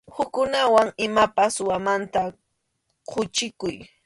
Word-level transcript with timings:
Hukkunawan 0.15 0.87
imapas 1.05 1.49
sumaqmanta 1.55 2.21
quchikuy. 3.09 3.75